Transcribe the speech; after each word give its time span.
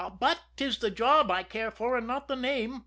But 0.19 0.39
'tis 0.57 0.79
the 0.79 0.89
job 0.89 1.29
I 1.29 1.43
care 1.43 1.69
for 1.69 1.95
and 1.95 2.07
not 2.07 2.27
the 2.27 2.35
name. 2.35 2.79